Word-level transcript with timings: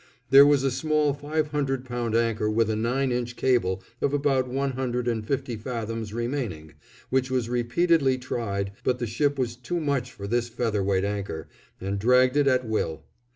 There 0.31 0.47
was 0.47 0.63
a 0.63 0.71
small 0.71 1.13
five 1.13 1.49
hundred 1.49 1.85
pound 1.85 2.15
anchor 2.15 2.49
with 2.49 2.71
a 2.71 2.75
nine 2.75 3.11
inch 3.11 3.35
cable 3.35 3.83
of 4.01 4.13
about 4.15 4.47
one 4.47 4.71
hundred 4.71 5.07
and 5.07 5.23
fifty 5.23 5.55
fathoms 5.55 6.11
remaining, 6.11 6.73
which 7.11 7.29
was 7.29 7.49
repeatedly 7.49 8.17
tried, 8.17 8.71
but 8.83 8.97
the 8.97 9.05
ship 9.05 9.37
was 9.37 9.55
too 9.55 9.79
much 9.79 10.11
for 10.11 10.25
this 10.25 10.49
feather 10.49 10.81
weight 10.83 11.05
anchor, 11.05 11.47
and 11.79 11.99
dragged 11.99 12.35
it 12.35 12.47
at 12.47 12.67
will. 12.67 13.03